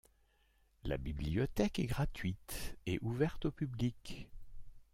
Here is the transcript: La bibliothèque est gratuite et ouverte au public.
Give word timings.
La 0.83 0.97
bibliothèque 0.97 1.77
est 1.77 1.85
gratuite 1.85 2.75
et 2.87 2.97
ouverte 3.03 3.45
au 3.45 3.51
public. 3.51 4.27